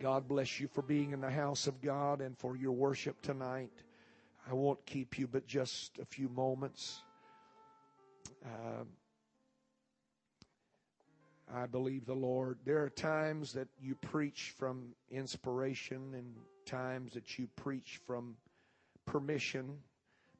God 0.00 0.28
bless 0.28 0.60
you 0.60 0.68
for 0.68 0.82
being 0.82 1.12
in 1.12 1.20
the 1.20 1.30
house 1.30 1.66
of 1.66 1.80
God 1.80 2.20
and 2.20 2.36
for 2.38 2.56
your 2.56 2.72
worship 2.72 3.20
tonight. 3.22 3.72
I 4.48 4.52
won't 4.52 4.84
keep 4.86 5.18
you 5.18 5.26
but 5.26 5.46
just 5.46 5.98
a 5.98 6.04
few 6.04 6.28
moments. 6.28 7.00
Uh, 8.44 8.84
I 11.54 11.66
believe 11.66 12.06
the 12.06 12.14
Lord. 12.14 12.58
There 12.64 12.82
are 12.82 12.90
times 12.90 13.52
that 13.52 13.68
you 13.80 13.94
preach 13.94 14.52
from 14.58 14.94
inspiration 15.10 16.14
and 16.14 16.34
times 16.66 17.12
that 17.14 17.38
you 17.38 17.48
preach 17.56 18.00
from 18.06 18.36
permission 19.06 19.78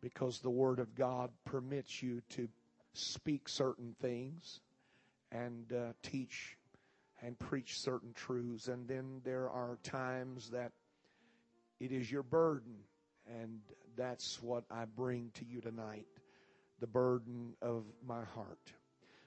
because 0.00 0.40
the 0.40 0.50
Word 0.50 0.78
of 0.80 0.94
God 0.94 1.30
permits 1.44 2.02
you 2.02 2.20
to 2.30 2.48
speak 2.94 3.48
certain 3.48 3.94
things 4.00 4.60
and 5.32 5.72
uh, 5.72 5.92
teach 6.02 6.56
and 7.24 7.38
preach 7.38 7.80
certain 7.80 8.12
truths. 8.12 8.68
And 8.68 8.86
then 8.86 9.20
there 9.24 9.48
are 9.48 9.78
times 9.82 10.50
that 10.50 10.72
it 11.80 11.90
is 11.90 12.10
your 12.10 12.22
burden, 12.22 12.74
and 13.26 13.60
that's 13.96 14.42
what 14.42 14.64
I 14.70 14.84
bring 14.84 15.30
to 15.34 15.44
you 15.44 15.60
tonight 15.60 16.06
the 16.80 16.86
burden 16.86 17.54
of 17.62 17.84
my 18.06 18.22
heart. 18.34 18.72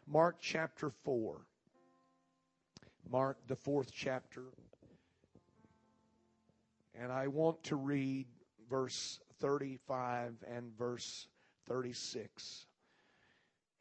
Mark 0.06 0.38
chapter 0.40 0.92
4. 1.04 1.42
Mark, 3.10 3.38
the 3.48 3.56
fourth 3.56 3.92
chapter. 3.94 4.44
And 7.00 7.12
I 7.12 7.28
want 7.28 7.64
to 7.66 7.76
read 7.76 8.28
verse 8.70 9.20
35 9.40 10.34
and 10.54 10.78
verse 10.78 11.28
36. 11.68 12.66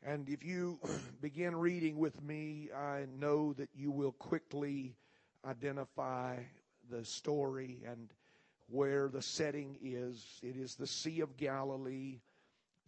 And 0.05 0.29
if 0.29 0.45
you 0.45 0.79
begin 1.21 1.57
reading 1.57 1.99
with 1.99 2.23
me, 2.23 2.71
I 2.77 3.07
know 3.19 3.53
that 3.55 3.71
you 3.75 3.91
will 3.91 4.13
quickly 4.13 4.97
identify 5.45 6.39
the 6.91 7.05
story 7.05 7.83
and 7.87 8.13
where 8.69 9.09
the 9.09 9.23
setting 9.23 9.79
is. 9.83 10.25
It 10.43 10.57
is 10.57 10.75
the 10.75 10.87
Sea 10.87 11.21
of 11.21 11.37
Galilee, 11.37 12.21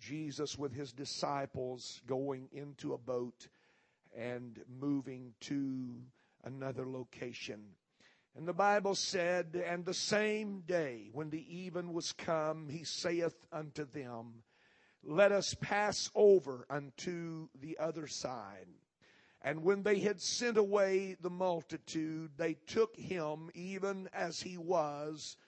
Jesus 0.01 0.59
with 0.59 0.73
his 0.73 0.93
disciples 0.93 2.01
going 2.07 2.49
into 2.53 2.95
a 2.95 2.99
boat 2.99 3.49
and 4.17 4.59
moving 4.81 5.35
to 5.41 5.95
another 6.45 6.87
location. 6.87 7.61
And 8.37 8.47
the 8.47 8.53
Bible 8.53 8.95
said, 8.95 9.61
And 9.67 9.85
the 9.85 9.95
same 9.95 10.61
day 10.61 11.11
when 11.13 11.31
the 11.31 11.45
even 11.49 11.93
was 11.93 12.13
come, 12.13 12.69
he 12.69 12.85
saith 12.85 13.35
unto 13.53 13.85
them, 13.85 14.45
Let 15.11 15.33
us 15.33 15.55
pass 15.55 16.11
over 16.15 16.67
unto 16.69 17.49
the 17.59 17.79
other 17.79 18.07
side. 18.07 18.67
And 19.41 19.63
when 19.63 19.83
they 19.83 20.01
had 20.01 20.21
sent 20.21 20.59
away 20.59 21.17
the 21.23 21.31
multitude, 21.31 22.33
they 22.37 22.59
took 22.67 22.95
him 22.95 23.49
even 23.55 24.11
as 24.13 24.43
he 24.43 24.59
was 24.59 25.39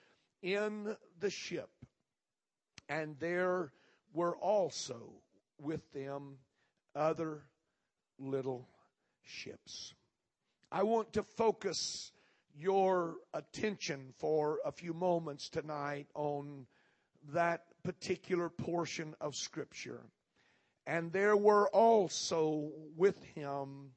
in 0.41 0.95
the 1.19 1.29
ship. 1.29 1.69
And 2.89 3.19
there 3.19 3.71
were 4.13 4.35
also 4.35 5.13
with 5.59 5.93
them 5.93 6.37
other 6.95 7.43
little 8.17 8.67
ships. 9.21 9.93
I 10.71 10.81
want 10.81 11.13
to 11.13 11.21
focus 11.21 12.13
your 12.57 13.17
attention 13.31 14.15
for 14.17 14.57
a 14.65 14.71
few 14.71 14.95
moments 14.95 15.49
tonight 15.49 16.07
on 16.15 16.65
that 17.31 17.65
particular 17.83 18.49
portion 18.49 19.15
of 19.21 19.35
Scripture. 19.35 20.01
And 20.87 21.11
there 21.11 21.37
were 21.37 21.69
also 21.69 22.71
with 22.95 23.21
him 23.35 23.91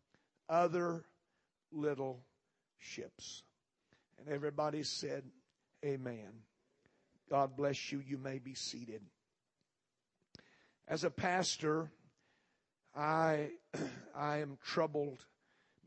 other 0.49 1.05
little 1.73 2.21
ships. 2.79 3.43
And 4.19 4.29
everybody 4.29 4.83
said, 4.83 5.25
Amen. 5.85 6.31
God 7.31 7.57
bless 7.57 7.91
you. 7.91 8.03
You 8.07 8.19
may 8.19 8.39
be 8.39 8.55
seated. 8.55 9.03
As 10.87 11.05
a 11.05 11.11
pastor, 11.11 11.91
I, 12.95 13.51
I 14.15 14.39
am 14.39 14.59
troubled 14.63 15.25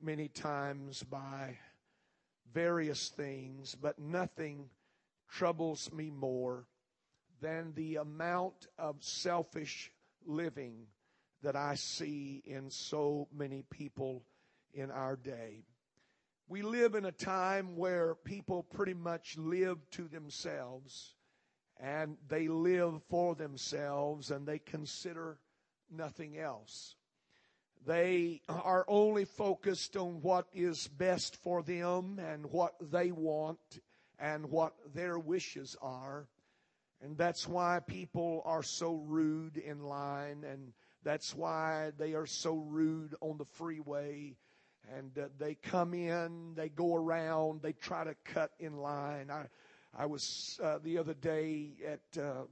many 0.01 0.27
times 0.27 1.03
by 1.03 1.57
various 2.53 3.09
things, 3.09 3.75
but 3.75 3.99
nothing 3.99 4.69
troubles 5.29 5.91
me 5.93 6.09
more 6.09 6.65
than 7.41 7.73
the 7.75 7.97
amount 7.97 8.67
of 8.77 9.03
selfish 9.03 9.91
living 10.25 10.87
that 11.43 11.55
I 11.55 11.75
see 11.75 12.41
in 12.45 12.69
so 12.69 13.27
many 13.35 13.63
people 13.69 14.23
in 14.73 14.91
our 14.91 15.15
day. 15.15 15.63
We 16.49 16.61
live 16.61 16.95
in 16.95 17.05
a 17.05 17.11
time 17.11 17.75
where 17.75 18.15
people 18.15 18.63
pretty 18.63 18.93
much 18.93 19.37
live 19.37 19.77
to 19.91 20.07
themselves 20.07 21.13
and 21.79 22.17
they 22.27 22.47
live 22.47 23.01
for 23.09 23.35
themselves 23.35 24.31
and 24.31 24.47
they 24.47 24.59
consider 24.59 25.37
nothing 25.91 26.37
else. 26.37 26.95
They 27.85 28.41
are 28.49 28.85
only 28.87 29.25
focused 29.25 29.95
on 29.95 30.21
what 30.21 30.47
is 30.53 30.87
best 30.87 31.35
for 31.37 31.63
them 31.63 32.19
and 32.19 32.45
what 32.47 32.73
they 32.81 33.11
want 33.11 33.59
and 34.19 34.49
what 34.49 34.73
their 34.93 35.19
wishes 35.19 35.75
are. 35.81 36.27
And 37.01 37.17
that's 37.17 37.47
why 37.47 37.79
people 37.85 38.41
are 38.45 38.63
so 38.63 38.95
rude 38.95 39.57
in 39.57 39.83
line, 39.83 40.43
and 40.43 40.73
that's 41.03 41.35
why 41.35 41.91
they 41.97 42.13
are 42.13 42.25
so 42.25 42.55
rude 42.55 43.15
on 43.21 43.37
the 43.37 43.45
freeway. 43.45 44.35
And 44.95 45.17
uh, 45.17 45.27
they 45.37 45.55
come 45.55 45.93
in, 45.93 46.53
they 46.55 46.69
go 46.69 46.95
around, 46.95 47.61
they 47.61 47.73
try 47.73 48.03
to 48.03 48.15
cut 48.23 48.51
in 48.59 48.77
line. 48.77 49.29
I, 49.29 49.45
I 49.95 50.05
was 50.05 50.59
uh, 50.63 50.79
the 50.83 50.97
other 50.97 51.13
day 51.13 51.71
at 51.85 52.21
uh, 52.21 52.43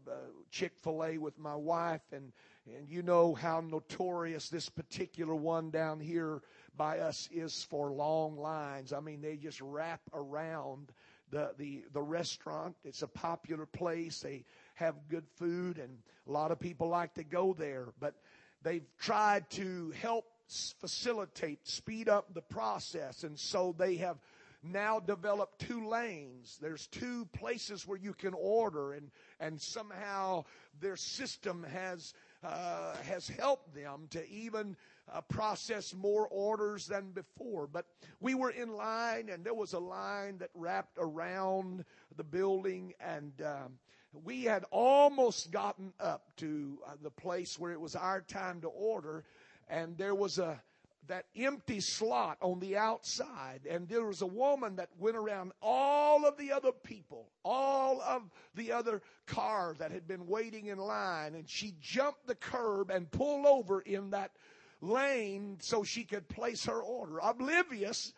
Chick 0.51 0.73
fil 0.77 1.03
A 1.03 1.17
with 1.17 1.39
my 1.39 1.56
wife, 1.56 2.01
and 2.12 2.31
and 2.67 2.89
you 2.89 3.03
know 3.03 3.35
how 3.35 3.62
notorious 3.62 4.50
this 4.50 4.69
particular 4.69 5.35
one 5.35 5.69
down 5.69 6.00
here 6.00 6.41
by 6.75 7.00
us 7.00 7.29
is 7.31 7.63
for 7.63 7.91
long 7.91 8.38
lines. 8.38 8.91
I 8.91 9.00
mean, 9.00 9.22
they 9.22 9.38
just 9.38 9.62
wrap 9.62 10.01
around 10.13 10.91
the, 11.31 11.52
the, 11.58 11.84
the 11.94 12.02
restaurant. 12.02 12.75
It's 12.84 13.02
a 13.02 13.08
popular 13.08 13.66
place. 13.66 14.19
They 14.19 14.46
have 14.75 14.96
good 15.09 15.25
food, 15.36 15.78
and 15.78 15.97
a 16.28 16.31
lot 16.31 16.52
of 16.52 16.59
people 16.59 16.88
like 16.90 17.13
to 17.16 17.24
go 17.24 17.53
there. 17.53 17.88
But 18.00 18.16
they've 18.63 18.86
tried 19.00 19.50
to 19.52 19.91
help 20.02 20.25
facilitate, 20.47 21.68
speed 21.68 22.09
up 22.09 22.34
the 22.34 22.41
process. 22.41 23.24
And 23.24 23.38
so 23.40 23.75
they 23.78 23.96
have 23.96 24.18
now 24.63 25.00
developed 25.00 25.59
two 25.59 25.88
lanes. 25.88 26.58
There's 26.62 26.88
two 26.88 27.28
places 27.34 27.88
where 27.88 27.97
you 27.97 28.13
can 28.13 28.34
order, 28.34 28.94
and, 28.94 29.12
and 29.40 29.62
somehow 29.62 30.46
their 30.80 30.96
system 30.96 31.66
has 31.72 32.13
uh, 32.44 32.96
has 33.09 33.28
helped 33.28 33.74
them 33.74 34.07
to 34.12 34.28
even 34.30 34.75
uh, 35.12 35.22
process 35.22 35.94
more 35.94 36.28
orders 36.28 36.88
than 36.88 37.12
before. 37.12 37.68
But 37.68 37.86
we 38.20 38.36
were 38.36 38.52
in 38.52 38.74
line, 38.74 39.30
and 39.30 39.44
there 39.44 39.54
was 39.54 39.74
a 39.74 39.80
line 39.80 40.38
that 40.40 40.50
wrapped 40.54 40.98
around 41.00 41.86
the 42.16 42.24
building, 42.24 42.94
and 43.00 43.34
um, 43.42 43.80
we 44.24 44.44
had 44.44 44.66
almost 44.72 45.52
gotten 45.52 45.94
up 46.00 46.24
to 46.38 46.80
uh, 46.88 46.92
the 47.02 47.12
place 47.12 47.60
where 47.60 47.72
it 47.72 47.80
was 47.80 47.96
our 47.96 48.22
time 48.22 48.62
to 48.62 48.68
order, 48.68 49.24
and 49.70 49.98
there 49.98 50.16
was 50.16 50.40
a 50.40 50.62
that 51.08 51.26
empty 51.36 51.80
slot 51.80 52.38
on 52.42 52.60
the 52.60 52.78
outside. 52.78 53.62
And 53.70 53.88
there 53.88 54.06
was 54.06 54.22
a 54.22 54.28
woman 54.28 54.78
that 54.78 54.90
went 54.98 55.16
around 55.16 55.52
all 55.62 56.26
of 56.26 56.38
the 56.38 56.52
other 56.52 56.72
people, 56.72 57.28
all 57.44 58.02
of 58.02 58.24
the 58.56 58.72
other 58.72 59.02
cars 59.28 59.78
that 59.78 59.92
had 59.92 60.08
been 60.08 60.28
waiting 60.28 60.68
in 60.68 60.78
line. 60.78 61.36
And 61.36 61.48
she 61.50 61.76
jumped 61.80 62.26
the 62.28 62.36
curb 62.36 62.90
and 62.90 63.10
pulled 63.12 63.46
over 63.46 63.82
in 63.82 64.12
that 64.12 64.32
lane 64.81 65.58
so 65.59 65.84
she 65.84 66.03
could 66.03 66.28
place 66.28 66.66
her 66.66 66.81
order. 66.81 67.19
Oblivious, 67.22 68.13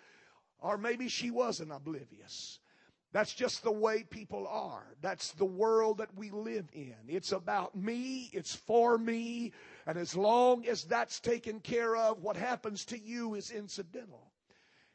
or 0.59 0.77
maybe 0.77 1.07
she 1.07 1.31
wasn't 1.31 1.71
oblivious. 1.71 2.59
That's 3.13 3.33
just 3.33 3.63
the 3.63 3.71
way 3.71 4.03
people 4.03 4.47
are. 4.47 4.95
That's 5.01 5.31
the 5.31 5.45
world 5.45 5.99
that 5.99 6.15
we 6.15 6.29
live 6.29 6.67
in. 6.73 6.95
It's 7.07 7.31
about 7.31 7.75
me. 7.75 8.29
It's 8.33 8.53
for 8.53 8.97
me. 8.97 9.53
And 9.85 9.97
as 9.97 10.15
long 10.15 10.67
as 10.67 10.83
that's 10.83 11.19
taken 11.19 11.61
care 11.61 11.95
of, 11.95 12.21
what 12.21 12.35
happens 12.35 12.83
to 12.85 12.99
you 12.99 13.35
is 13.35 13.49
incidental. 13.49 14.31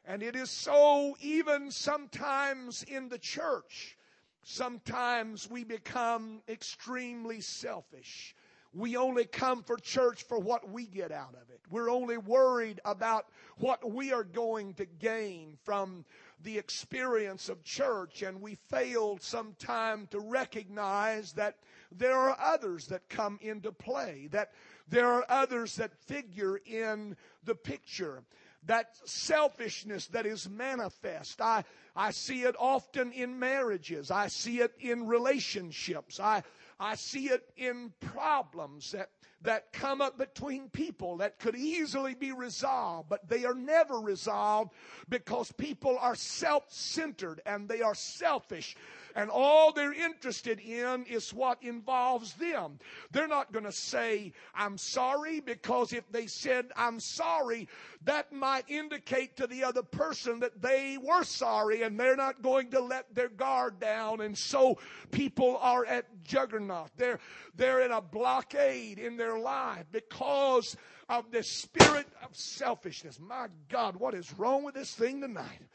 And 0.05 0.21
it 0.21 0.35
is 0.35 0.51
so 0.51 1.17
even 1.21 1.71
sometimes 1.71 2.83
in 2.83 3.09
the 3.09 3.17
church. 3.17 3.97
Sometimes 4.43 5.49
we 5.49 5.63
become 5.63 6.41
extremely 6.47 7.39
selfish. 7.41 8.35
We 8.73 8.97
only 8.97 9.25
come 9.25 9.61
for 9.63 9.77
church 9.77 10.23
for 10.23 10.39
what 10.39 10.69
we 10.69 10.85
get 10.85 11.11
out 11.11 11.35
of 11.35 11.49
it. 11.49 11.61
We're 11.69 11.91
only 11.91 12.17
worried 12.17 12.79
about 12.85 13.27
what 13.57 13.91
we 13.91 14.11
are 14.11 14.23
going 14.23 14.73
to 14.75 14.85
gain 14.85 15.57
from 15.63 16.05
the 16.41 16.57
experience 16.57 17.49
of 17.49 17.63
church 17.63 18.23
and 18.23 18.41
we 18.41 18.55
fail 18.55 19.17
sometime 19.21 20.07
to 20.07 20.19
recognize 20.19 21.33
that 21.33 21.57
there 21.91 22.17
are 22.17 22.35
others 22.39 22.87
that 22.87 23.07
come 23.09 23.37
into 23.41 23.71
play, 23.71 24.27
that 24.31 24.51
there 24.89 25.07
are 25.07 25.25
others 25.29 25.75
that 25.75 25.93
figure 26.07 26.57
in 26.65 27.15
the 27.45 27.55
picture. 27.55 28.23
that 28.65 28.95
selfishness 29.05 30.07
that 30.07 30.25
is 30.25 30.49
manifest. 30.49 31.41
I, 31.41 31.63
I 31.95 32.11
see 32.11 32.43
it 32.43 32.55
often 32.57 33.11
in 33.11 33.37
marriages. 33.37 34.09
I 34.09 34.27
see 34.27 34.61
it 34.61 34.73
in 34.79 35.05
relationships. 35.05 36.19
I, 36.19 36.43
I 36.79 36.95
see 36.95 37.27
it 37.27 37.49
in 37.57 37.93
problems 37.99 38.91
that 38.91 39.09
that 39.43 39.73
come 39.73 40.01
up 40.01 40.17
between 40.17 40.69
people 40.69 41.17
that 41.17 41.37
could 41.37 41.55
easily 41.55 42.15
be 42.15 42.31
resolved, 42.31 43.09
but 43.09 43.27
they 43.27 43.43
are 43.43 43.53
never 43.53 43.99
resolved 43.99 44.71
because 45.09 45.51
people 45.51 45.97
are 45.99 46.15
self 46.15 46.71
centered 46.71 47.41
and 47.45 47.67
they 47.67 47.81
are 47.81 47.95
selfish 47.95 48.75
and 49.15 49.29
all 49.29 49.71
they're 49.71 49.93
interested 49.93 50.59
in 50.59 51.05
is 51.05 51.33
what 51.33 51.61
involves 51.63 52.33
them. 52.35 52.79
They're 53.11 53.27
not 53.27 53.51
going 53.51 53.65
to 53.65 53.71
say, 53.71 54.33
I'm 54.53 54.77
sorry, 54.77 55.39
because 55.39 55.93
if 55.93 56.11
they 56.11 56.27
said, 56.27 56.71
I'm 56.75 56.99
sorry, 56.99 57.67
that 58.03 58.33
might 58.33 58.69
indicate 58.69 59.37
to 59.37 59.47
the 59.47 59.63
other 59.63 59.83
person 59.83 60.39
that 60.39 60.61
they 60.61 60.97
were 60.97 61.23
sorry 61.23 61.83
and 61.83 61.99
they're 61.99 62.15
not 62.15 62.41
going 62.41 62.71
to 62.71 62.79
let 62.79 63.13
their 63.13 63.29
guard 63.29 63.79
down. 63.79 64.21
And 64.21 64.37
so 64.37 64.79
people 65.11 65.57
are 65.57 65.85
at 65.85 66.23
juggernaut. 66.23 66.91
They're, 66.97 67.19
they're 67.55 67.81
in 67.81 67.91
a 67.91 68.01
blockade 68.01 68.99
in 68.99 69.17
their 69.17 69.37
life 69.37 69.85
because 69.91 70.75
of 71.09 71.31
the 71.31 71.43
spirit 71.43 72.07
of 72.23 72.35
selfishness. 72.35 73.19
My 73.19 73.47
God, 73.69 73.95
what 73.95 74.13
is 74.13 74.33
wrong 74.33 74.63
with 74.63 74.75
this 74.75 74.93
thing 74.93 75.21
tonight? 75.21 75.61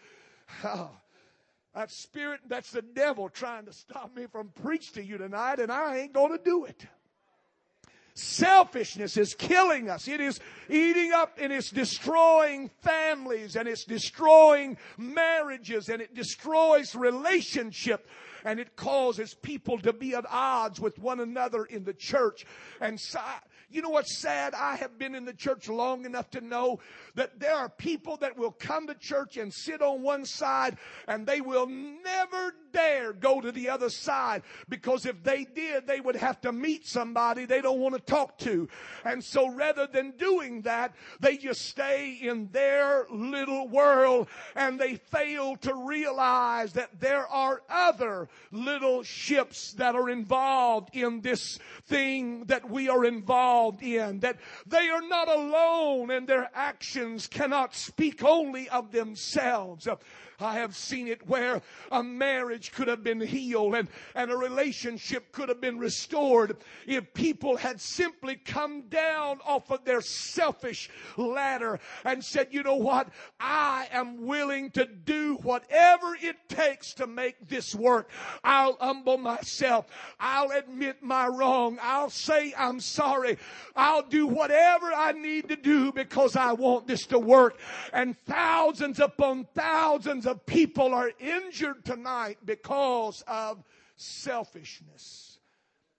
Oh, 0.65 0.91
That 1.75 1.91
spirit, 1.91 2.41
that's 2.49 2.71
the 2.71 2.83
devil 2.83 3.29
trying 3.29 3.67
to 3.67 3.73
stop 3.73 4.15
me 4.17 4.27
from 4.27 4.49
preach 4.63 4.93
to 4.93 5.05
you 5.05 5.19
tonight, 5.19 5.61
and 5.61 5.71
I 5.71 5.99
ain't 5.99 6.13
going 6.13 6.33
to 6.33 6.43
do 6.43 6.65
it. 6.65 6.87
Selfishness 8.19 9.17
is 9.17 9.35
killing 9.35 9.89
us. 9.89 10.09
It 10.09 10.21
is 10.21 10.41
eating 10.69 11.13
up 11.13 11.39
and 11.41 11.53
it's 11.53 11.71
destroying 11.71 12.69
families 12.83 13.55
and 13.55 13.69
it's 13.69 13.85
destroying 13.85 14.77
marriages 14.97 15.89
and 15.89 16.03
it 16.03 16.17
destroys 16.17 16.97
relationship 16.97 18.09
and 18.45 18.59
it 18.59 18.75
causes 18.75 19.35
people 19.35 19.79
to 19.79 19.93
be 19.93 20.17
at 20.17 20.25
odds 20.29 20.81
with 20.81 20.99
one 20.99 21.21
another 21.21 21.65
in 21.65 21.85
the 21.85 21.95
church. 21.95 22.45
And 22.81 22.99
so, 22.99 23.21
you 23.71 23.83
know 23.83 23.91
what's 23.91 24.17
sad? 24.17 24.55
I 24.55 24.77
have 24.77 24.99
been 24.99 25.15
in 25.15 25.27
the 25.27 25.35
church 25.35 25.69
long 25.69 26.07
enough 26.07 26.31
to 26.31 26.41
know 26.41 26.81
that 27.17 27.39
there 27.39 27.55
are 27.55 27.69
people 27.69 28.17
that 28.19 28.37
will 28.37 28.53
come 28.53 28.87
to 28.87 28.95
church 28.95 29.37
and 29.37 29.53
sit 29.53 29.83
on 29.83 30.03
one 30.03 30.25
side 30.25 30.79
and 31.07 31.27
they 31.27 31.43
will 31.43 31.67
never 31.67 32.55
dare 32.73 33.13
go 33.13 33.41
to 33.41 33.53
the 33.53 33.69
other 33.69 33.91
side 33.91 34.43
because 34.69 35.05
if 35.05 35.23
they 35.23 35.45
did, 35.45 35.87
they 35.87 36.01
would 36.01 36.17
have 36.17 36.41
to 36.41 36.53
meet 36.53 36.87
somebody 36.87 37.45
they 37.45 37.61
don't 37.61 37.81
want 37.81 37.95
to 37.95 38.01
talk 38.01 38.39
to. 38.39 38.69
And 39.05 39.23
so 39.23 39.53
rather 39.53 39.87
than 39.87 40.13
doing 40.13 40.63
that, 40.63 40.95
they 41.21 41.37
just 41.37 41.63
stay 41.63 42.19
in 42.23 42.49
their 42.53 43.07
little 43.11 43.69
world 43.69 44.29
and 44.55 44.79
they 44.79 44.97
fail 44.97 45.57
to 45.57 45.75
realize 45.75 46.73
that 46.73 47.01
there 47.01 47.27
are 47.27 47.63
other 47.69 48.29
little 48.51 49.03
ships 49.03 49.73
that 49.75 49.95
are 49.95 50.09
involved 50.09 50.95
in 50.95 51.21
this 51.21 51.59
thing 51.87 52.45
that 52.45 52.69
we 52.71 52.89
are 52.89 53.05
involved 53.05 53.58
in, 53.81 54.21
that 54.21 54.39
they 54.67 54.89
are 54.89 55.03
not 55.03 55.29
alone 55.29 56.11
and 56.11 56.27
their 56.27 56.51
actions 56.55 57.27
cannot 57.27 57.75
speak 57.75 58.23
only 58.23 58.69
of 58.69 58.93
themselves. 58.93 59.87
I 60.41 60.55
have 60.55 60.77
seen 60.77 61.09
it 61.09 61.27
where 61.27 61.63
a 61.91 62.03
marriage 62.03 62.71
could 62.73 62.87
have 62.87 63.03
been 63.03 63.21
healed 63.21 63.75
and, 63.75 63.89
and 64.15 64.31
a 64.31 64.37
relationship 64.37 65.33
could 65.33 65.49
have 65.49 65.61
been 65.61 65.79
restored 65.79 66.57
if 66.87 67.13
people 67.13 67.57
had 67.57 67.81
simply 67.81 68.37
come 68.37 68.83
down 68.83 69.41
off 69.45 69.71
of 69.71 69.85
their 69.85 70.01
selfish 70.01 70.91
ladder 71.17 71.81
and 72.05 72.25
said, 72.25 72.49
you 72.53 72.63
know 72.63 72.77
what? 72.77 73.09
I 73.41 73.89
am 73.91 74.27
willing 74.27 74.71
to 74.73 74.87
do 74.87 75.39
whatever 75.43 76.17
it 76.21 76.37
takes 76.49 76.95
to 76.95 77.09
make 77.09 77.49
this 77.49 77.75
work. 77.75 78.09
I'll 78.45 78.77
humble 78.81 79.19
myself. 79.19 79.87
I'll 80.21 80.53
admit 80.53 81.03
my 81.03 81.27
wrong. 81.27 81.79
I'll 81.83 82.11
say 82.11 82.55
I'm 82.57 82.79
sorry. 82.79 83.39
I'll 83.75 84.03
do 84.03 84.29
whatever 84.29 84.93
I 84.93 85.13
need 85.13 85.49
to 85.49 85.57
do 85.57 85.91
because 85.91 86.37
I 86.37 86.53
want 86.53 86.87
this 86.87 87.07
to 87.07 87.19
work. 87.19 87.59
And 87.93 88.17
thousands 88.19 89.01
upon 89.01 89.49
thousands 89.55 90.28
of 90.29 90.47
people 90.47 90.95
are 90.95 91.11
injured 91.19 91.85
tonight 91.85 92.39
because 92.45 93.25
of 93.27 93.65
selfishness, 93.97 95.39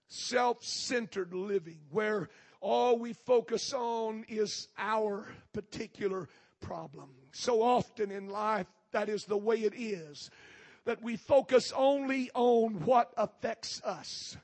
self 0.08 0.64
centered 0.64 1.34
living, 1.34 1.80
where 1.90 2.30
all 2.60 2.98
we 2.98 3.12
focus 3.12 3.72
on 3.74 4.24
is 4.28 4.68
our 4.78 5.26
particular 5.52 6.28
problem. 6.60 7.08
So 7.32 7.60
often 7.60 8.10
in 8.10 8.28
life, 8.28 8.66
that 8.92 9.08
is 9.08 9.24
the 9.24 9.36
way 9.36 9.56
it 9.56 9.74
is. 9.76 10.30
That 10.86 11.02
we 11.02 11.16
focus 11.16 11.72
only 11.76 12.30
on 12.34 12.84
what 12.84 13.12
affects 13.16 13.82
us. 13.82 14.36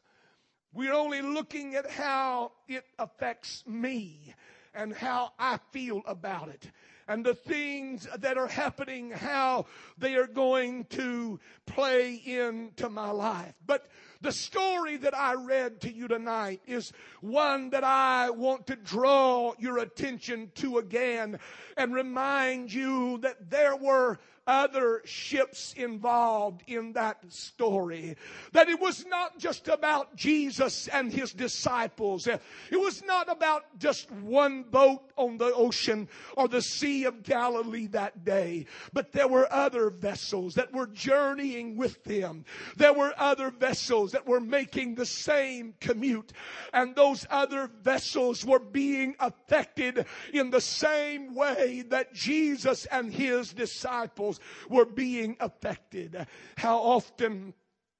We're 0.72 0.92
only 0.92 1.22
looking 1.22 1.74
at 1.74 1.90
how 1.90 2.52
it 2.68 2.84
affects 2.98 3.64
me 3.66 4.34
and 4.74 4.92
how 4.92 5.32
I 5.38 5.58
feel 5.72 6.02
about 6.06 6.48
it 6.48 6.70
and 7.08 7.24
the 7.24 7.34
things 7.34 8.08
that 8.18 8.36
are 8.36 8.48
happening, 8.48 9.10
how 9.10 9.66
they 9.98 10.14
are 10.16 10.26
going 10.26 10.84
to 10.84 11.38
play 11.66 12.14
into 12.14 12.88
my 12.88 13.10
life. 13.10 13.54
But 13.66 13.88
the 14.20 14.32
story 14.32 14.96
that 14.98 15.16
I 15.16 15.34
read 15.34 15.80
to 15.82 15.92
you 15.92 16.08
tonight 16.08 16.60
is 16.66 16.92
one 17.20 17.70
that 17.70 17.84
I 17.84 18.30
want 18.30 18.66
to 18.68 18.76
draw 18.76 19.54
your 19.58 19.78
attention 19.78 20.50
to 20.56 20.78
again 20.78 21.38
and 21.76 21.94
remind 21.94 22.72
you 22.72 23.18
that 23.18 23.50
there 23.50 23.76
were 23.76 24.18
other 24.46 25.02
ships 25.04 25.74
involved 25.76 26.62
in 26.66 26.92
that 26.92 27.18
story. 27.32 28.16
That 28.52 28.68
it 28.68 28.80
was 28.80 29.04
not 29.06 29.38
just 29.38 29.68
about 29.68 30.14
Jesus 30.14 30.86
and 30.88 31.12
his 31.12 31.32
disciples. 31.32 32.26
It 32.26 32.40
was 32.70 33.04
not 33.04 33.30
about 33.30 33.64
just 33.78 34.10
one 34.10 34.62
boat 34.62 35.02
on 35.16 35.38
the 35.38 35.52
ocean 35.52 36.08
or 36.36 36.46
the 36.48 36.62
Sea 36.62 36.95
of 37.04 37.22
Galilee 37.22 37.86
that 37.88 38.24
day. 38.24 38.66
But 38.92 39.12
there 39.12 39.28
were 39.28 39.52
other 39.52 39.90
vessels 39.90 40.54
that 40.54 40.72
were 40.72 40.86
journeying 40.86 41.76
with 41.76 42.02
them. 42.04 42.44
There 42.76 42.92
were 42.92 43.14
other 43.16 43.50
vessels 43.50 44.12
that 44.12 44.26
were 44.26 44.40
making 44.40 44.94
the 44.94 45.06
same 45.06 45.74
commute. 45.80 46.32
And 46.72 46.94
those 46.94 47.26
other 47.30 47.70
vessels 47.82 48.44
were 48.44 48.58
being 48.58 49.16
affected 49.20 50.06
in 50.32 50.50
the 50.50 50.60
same 50.60 51.34
way 51.34 51.84
that 51.88 52.14
Jesus 52.14 52.86
and 52.86 53.12
his 53.12 53.52
disciples 53.52 54.40
were 54.68 54.86
being 54.86 55.36
affected. 55.40 56.26
How 56.56 56.78
often 56.78 57.54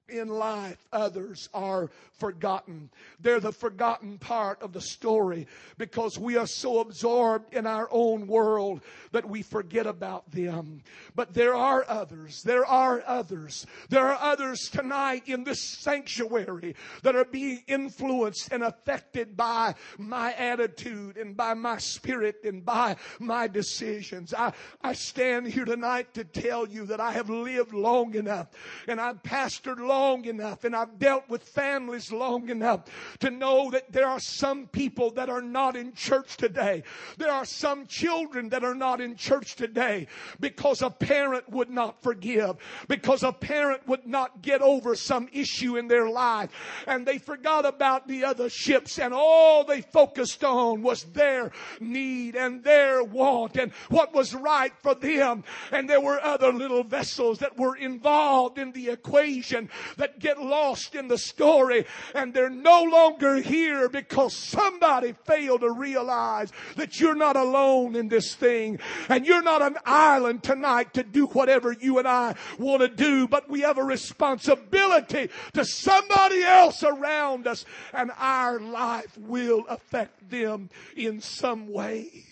in 0.09 0.29
life 0.29 0.79
others 0.93 1.49
are 1.53 1.91
forgotten. 2.19 2.89
They're 3.21 3.41
the 3.41 3.53
forgotten 3.53 4.19
part 4.19 4.63
of 4.63 4.73
the 4.73 4.81
story 4.81 5.47
because 5.77 6.19
we 6.19 6.37
are 6.37 6.47
so 6.47 6.81
absorbed 6.81 7.53
in 7.53 7.67
our 7.67 7.89
own 7.91 8.27
world 8.27 8.81
that 9.13 9.29
we 9.29 9.43
forget 9.43 9.87
about 9.87 10.31
them. 10.31 10.83
But 11.15 11.35
there 11.35 11.55
are 11.55 11.85
others. 11.87 12.43
There 12.43 12.65
are 12.65 13.03
others. 13.07 13.67
There 13.91 14.07
are 14.07 14.19
others 14.33 14.71
tonight 14.71 15.25
in 15.27 15.45
this 15.45 15.63
sanctuary 15.81 16.75
that 17.03 17.17
are 17.17 17.25
being 17.25 17.63
influenced 17.67 18.53
and 18.53 18.63
affected 18.63 19.37
by 19.37 19.75
my 19.99 20.33
attitude 20.35 21.17
and 21.17 21.37
by 21.37 21.55
my 21.55 21.79
spirit 21.79 22.37
and 22.45 22.65
by 22.65 22.97
my 23.19 23.47
decisions. 23.47 24.33
I, 24.33 24.53
I 24.83 24.95
stand 24.95 25.49
here 25.49 25.65
tonight 25.65 26.15
to 26.15 26.25
tell 26.25 26.69
you 26.69 26.87
that 26.87 27.01
I 27.01 27.13
have 27.13 27.29
lived 27.29 27.75
long 27.75 28.15
enough 28.15 28.49
and 28.89 29.01
I've 29.01 29.23
pastored 29.23 29.79
long 29.79 29.96
enough 29.97 30.65
and 30.65 30.77
I've 30.77 30.99
dealt 30.99 31.29
with 31.29 31.43
families 31.43 32.13
long 32.13 32.49
enough 32.51 32.85
to 33.21 33.31
know 33.31 33.71
that 33.71 33.91
there 33.91 34.07
are 34.07 34.21
some 34.21 34.67
people 34.67 35.11
that 35.13 35.31
are 35.31 35.43
not 35.43 35.77
in 35.77 35.95
church 35.95 36.37
today. 36.37 36.83
There 37.17 37.31
are 37.31 37.45
some 37.45 37.87
children 37.87 38.51
that 38.51 38.63
are 38.63 38.75
not 38.75 39.01
in 39.01 39.17
church 39.17 39.57
today 39.57 40.07
because 40.39 40.83
a 40.83 40.91
parent 40.91 41.49
would 41.51 41.71
not 41.71 42.03
forgive, 42.03 42.57
because 42.89 43.23
a 43.23 43.33
parent 43.33 43.87
would 43.89 44.07
not 44.07 44.43
get 44.43 44.61
over 44.61 44.95
some 44.95 45.29
issue 45.33 45.77
in 45.77 45.89
their 45.89 46.09
life 46.09 46.51
and 46.87 47.07
they 47.07 47.19
forgot 47.19 47.65
about 47.65 48.07
the 48.07 48.25
other 48.25 48.51
ships 48.51 48.99
and 48.99 49.15
all 49.15 49.65
they 49.65 49.81
focused 49.81 50.45
on 50.45 50.83
was 50.83 51.05
their 51.05 51.53
need 51.81 52.37
and 52.37 52.63
their 52.63 53.03
want 53.03 53.57
and 53.57 53.73
what 53.89 54.13
was 54.13 54.35
right 54.35 54.73
for 54.83 54.95
them. 54.95 55.45
And 55.73 55.89
there 55.89 56.01
were 56.01 56.21
other 56.23 56.53
little 56.53 56.85
vessels 56.85 57.39
that 57.39 57.59
were 57.59 57.77
involved 57.77 58.59
in 58.59 58.73
the 58.73 58.91
equation 58.91 59.71
that 59.97 60.19
get 60.19 60.41
lost 60.41 60.95
in 60.95 61.09
the 61.09 61.19
story 61.19 61.87
and 62.15 62.33
they're 62.33 62.51
no 62.51 62.83
longer 62.85 63.37
here 63.37 63.89
because 63.89 64.37
somebody 64.37 65.15
failed 65.25 65.61
to 65.61 65.71
realize 65.71 66.53
that 66.77 67.01
you're 67.01 67.15
not 67.15 67.37
alone 67.37 67.97
in 67.97 68.09
this 68.09 68.35
thing 68.35 68.79
and 69.09 69.27
you're 69.27 69.43
not 69.43 69.63
an 69.63 69.77
island 69.85 70.43
tonight 70.43 70.95
to 70.95 71.03
do 71.03 71.27
whatever 71.27 71.73
you 71.73 71.99
and 71.99 72.09
I 72.09 72.35
want 72.59 72.83
to 72.83 72.89
do, 72.89 73.29
but 73.29 73.49
we 73.49 73.61
have 73.61 73.79
a 73.79 73.85
responsibility 73.85 75.31
to 75.55 75.65
somebody 75.65 76.43
else 76.43 76.83
around 76.83 77.47
us 77.47 77.65
and 77.93 78.11
our 78.19 78.61
life 78.61 79.17
will 79.19 79.65
affect 79.69 80.31
them 80.31 80.71
in 80.97 81.21
some 81.21 81.69
way. 81.73 82.25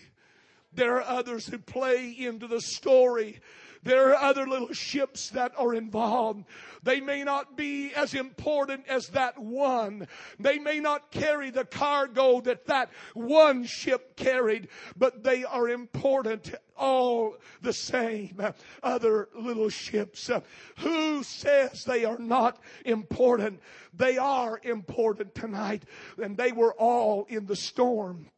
There 0.75 0.96
are 0.96 1.02
others 1.02 1.46
who 1.46 1.58
play 1.58 2.11
into 2.11 2.46
the 2.46 2.61
story. 2.61 3.40
There 3.85 4.11
are 4.11 4.23
other 4.31 4.47
little 4.47 4.73
ships 4.73 5.31
that 5.31 5.53
are 5.59 5.75
involved. 5.75 6.45
They 6.83 7.00
may 7.00 7.23
not 7.23 7.57
be 7.57 7.93
as 7.95 8.14
important 8.14 8.88
as 8.88 9.09
that 9.09 9.38
one. 9.38 10.09
They 10.41 10.59
may 10.59 10.81
not 10.81 11.11
carry 11.11 11.50
the 11.50 11.67
cargo 11.67 12.41
that 12.41 12.67
that 12.67 12.91
one 13.12 13.64
ship 13.64 14.17
carried, 14.17 14.69
but 14.97 15.23
they 15.23 15.45
are 15.45 15.69
important 15.69 16.55
all 16.76 17.37
the 17.61 17.73
same. 17.73 18.41
Other 18.83 19.29
little 19.35 19.69
ships. 19.69 20.31
Who 20.79 21.23
says 21.23 21.85
they 21.85 22.05
are 22.05 22.19
not 22.19 22.59
important? 22.85 23.61
They 23.93 24.17
are 24.17 24.61
important 24.62 25.35
tonight. 25.35 25.85
And 26.23 26.37
they 26.37 26.53
were 26.53 26.75
all 26.75 27.26
in 27.29 27.47
the 27.47 27.57
storm. 27.57 28.31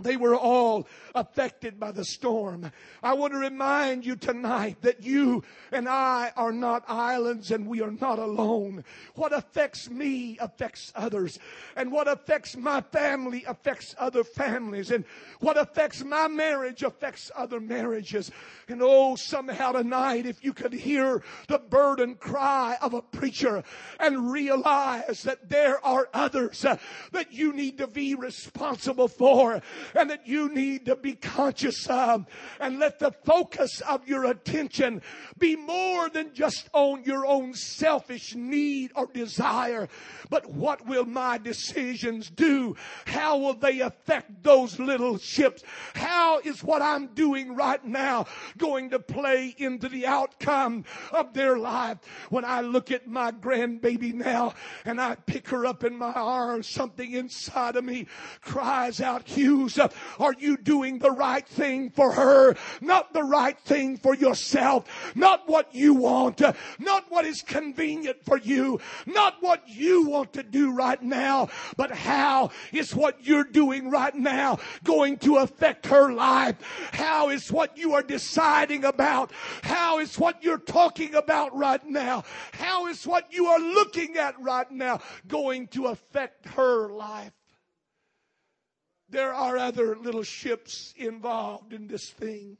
They 0.00 0.16
were 0.16 0.36
all 0.36 0.86
affected 1.14 1.78
by 1.78 1.92
the 1.92 2.04
storm. 2.04 2.70
I 3.02 3.14
want 3.14 3.32
to 3.32 3.38
remind 3.38 4.04
you 4.04 4.16
tonight 4.16 4.78
that 4.82 5.02
you 5.02 5.42
and 5.72 5.88
I 5.88 6.32
are 6.36 6.52
not 6.52 6.84
islands 6.88 7.50
and 7.50 7.66
we 7.66 7.82
are 7.82 7.90
not 7.90 8.18
alone. 8.18 8.84
What 9.14 9.32
affects 9.32 9.88
me 9.90 10.38
affects 10.40 10.92
others. 10.94 11.38
And 11.76 11.92
what 11.92 12.08
affects 12.08 12.56
my 12.56 12.80
family 12.80 13.44
affects 13.46 13.94
other 13.98 14.24
families. 14.24 14.90
And 14.90 15.04
what 15.40 15.56
affects 15.56 16.04
my 16.04 16.28
marriage 16.28 16.82
affects 16.82 17.30
other 17.36 17.60
marriages. 17.60 18.30
And 18.68 18.80
oh, 18.82 19.16
somehow 19.16 19.72
tonight, 19.72 20.26
if 20.26 20.44
you 20.44 20.52
could 20.52 20.72
hear 20.72 21.22
the 21.48 21.58
burden 21.58 22.14
cry 22.14 22.76
of 22.80 22.94
a 22.94 23.02
preacher 23.02 23.62
and 23.98 24.30
realize 24.30 25.22
that 25.24 25.48
there 25.48 25.84
are 25.84 26.08
others 26.12 26.64
that 27.12 27.32
you 27.32 27.52
need 27.52 27.78
to 27.78 27.86
be 27.86 28.14
responsible 28.14 29.08
for 29.08 29.60
and 29.94 30.10
that 30.10 30.26
you 30.26 30.52
need 30.52 30.86
to 30.86 30.96
be 30.96 31.14
conscious 31.14 31.86
of. 31.88 32.26
And 32.58 32.78
let 32.78 32.98
the 32.98 33.12
focus 33.24 33.80
of 33.82 34.06
your 34.08 34.24
attention 34.24 35.02
be 35.38 35.56
more 35.56 36.08
than 36.08 36.34
just 36.34 36.68
on 36.72 37.04
your 37.04 37.26
own 37.26 37.54
selfish 37.54 38.34
need 38.34 38.92
or 38.94 39.06
desire, 39.06 39.88
but 40.28 40.46
what 40.50 40.86
will 40.86 41.04
my 41.04 41.38
decisions 41.38 42.30
do? 42.30 42.76
How 43.06 43.38
will 43.38 43.54
they 43.54 43.80
affect 43.80 44.42
those 44.42 44.78
little 44.78 45.18
ships? 45.18 45.62
How 45.94 46.40
is 46.40 46.62
what 46.62 46.82
I'm 46.82 47.08
doing 47.08 47.54
right 47.54 47.84
now 47.84 48.26
going 48.58 48.90
to 48.90 48.98
play 48.98 49.54
into 49.58 49.88
the 49.88 50.06
outcome 50.06 50.84
of 51.12 51.34
their 51.34 51.58
life? 51.58 51.98
When 52.28 52.44
I 52.44 52.60
look 52.60 52.90
at 52.90 53.06
my 53.06 53.32
grandbaby 53.32 54.14
now 54.14 54.54
and 54.84 55.00
I 55.00 55.14
pick 55.14 55.48
her 55.48 55.66
up 55.66 55.84
in 55.84 55.96
my 55.96 56.12
arms, 56.12 56.68
something 56.68 57.12
inside 57.12 57.76
of 57.76 57.84
me 57.84 58.06
cries 58.40 59.00
out, 59.00 59.26
Hughes, 59.28 59.78
are 60.18 60.34
you 60.38 60.56
doing 60.56 60.98
the 60.98 61.10
right 61.10 61.46
thing 61.46 61.90
for 61.90 62.12
her? 62.12 62.56
Not 62.80 63.12
the 63.12 63.22
right 63.22 63.58
thing 63.60 63.96
for 63.96 64.14
yourself. 64.14 64.86
Not 65.14 65.48
what 65.48 65.74
you 65.74 65.94
want. 65.94 66.40
Not 66.78 67.10
what 67.10 67.24
is 67.24 67.42
convenient 67.42 68.24
for 68.24 68.38
you. 68.38 68.80
Not 69.06 69.36
what 69.40 69.68
you 69.68 70.06
want 70.06 70.32
to 70.34 70.42
do 70.42 70.72
right 70.72 71.02
now. 71.02 71.48
But 71.76 71.92
how 71.92 72.50
is 72.72 72.94
what 72.94 73.24
you're 73.24 73.44
doing 73.44 73.90
right 73.90 74.14
now 74.14 74.58
going 74.84 75.18
to 75.18 75.36
affect 75.36 75.86
her 75.86 76.12
life? 76.12 76.56
How 76.92 77.30
is 77.30 77.50
what 77.50 77.76
you 77.76 77.94
are 77.94 78.02
deciding 78.02 78.84
about? 78.84 79.32
How 79.62 79.98
is 79.98 80.18
what 80.18 80.42
you're 80.42 80.58
talking 80.58 81.14
about 81.14 81.56
right 81.56 81.84
now? 81.86 82.24
How 82.52 82.86
is 82.86 83.06
what 83.06 83.32
you 83.32 83.46
are 83.46 83.60
looking 83.60 84.16
at 84.16 84.40
right 84.40 84.70
now 84.70 85.00
going 85.26 85.68
to 85.68 85.86
affect 85.86 86.46
her 86.48 86.88
life? 86.90 87.32
There 89.10 89.34
are 89.34 89.56
other 89.56 89.96
little 89.96 90.22
ships 90.22 90.94
involved 90.96 91.72
in 91.72 91.88
this 91.88 92.10
thing. 92.10 92.58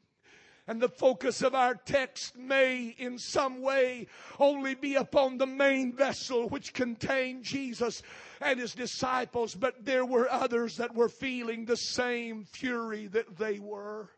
And 0.67 0.81
the 0.81 0.89
focus 0.89 1.43
of 1.43 1.55
our 1.55 1.75
text 1.75 2.37
may 2.37 2.95
in 2.97 3.19
some 3.19 3.61
way 3.61 4.07
only 4.39 4.75
be 4.75 4.95
upon 4.95 5.39
the 5.39 5.47
main 5.47 5.93
vessel 5.93 6.49
which 6.49 6.73
contained 6.73 7.43
Jesus 7.43 8.03
and 8.41 8.61
his 8.61 8.75
disciples, 8.75 9.55
but 9.55 9.85
there 9.85 10.07
were 10.07 10.31
others 10.31 10.77
that 10.77 10.95
were 10.95 11.09
feeling 11.09 11.65
the 11.65 11.77
same 11.77 12.45
fury 12.45 13.09
that 13.09 13.37
they 13.37 13.59
were. 13.59 14.11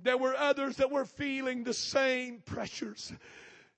There 0.00 0.16
were 0.16 0.36
others 0.36 0.76
that 0.76 0.90
were 0.90 1.04
feeling 1.04 1.64
the 1.64 1.74
same 1.74 2.42
pressures. 2.44 3.12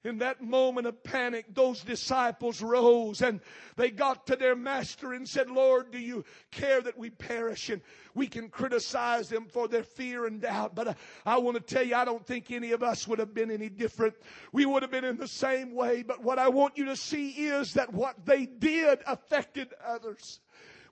In 0.06 0.18
that 0.18 0.40
moment 0.40 0.86
of 0.86 1.02
panic, 1.02 1.46
those 1.52 1.82
disciples 1.82 2.62
rose 2.62 3.22
and 3.22 3.40
they 3.74 3.90
got 3.90 4.28
to 4.28 4.36
their 4.36 4.54
master 4.54 5.12
and 5.12 5.28
said, 5.28 5.50
Lord, 5.50 5.90
do 5.90 5.98
you 5.98 6.24
care 6.52 6.80
that 6.80 6.96
we 6.96 7.10
perish? 7.10 7.70
And 7.70 7.82
we 8.14 8.28
can 8.28 8.48
criticize 8.48 9.28
them 9.28 9.46
for 9.46 9.66
their 9.66 9.82
fear 9.82 10.26
and 10.26 10.40
doubt, 10.40 10.76
but 10.76 10.88
I, 10.88 10.94
I 11.26 11.38
want 11.38 11.56
to 11.56 11.74
tell 11.74 11.82
you, 11.82 11.96
I 11.96 12.04
don't 12.04 12.24
think 12.24 12.52
any 12.52 12.70
of 12.70 12.84
us 12.84 13.08
would 13.08 13.18
have 13.18 13.34
been 13.34 13.50
any 13.50 13.68
different. 13.68 14.14
We 14.52 14.64
would 14.64 14.82
have 14.82 14.92
been 14.92 15.04
in 15.04 15.16
the 15.16 15.26
same 15.26 15.74
way, 15.74 16.04
but 16.04 16.22
what 16.22 16.38
I 16.38 16.48
want 16.50 16.78
you 16.78 16.84
to 16.84 16.96
see 16.96 17.30
is 17.30 17.74
that 17.74 17.92
what 17.92 18.24
they 18.24 18.46
did 18.46 19.00
affected 19.06 19.74
others. 19.84 20.38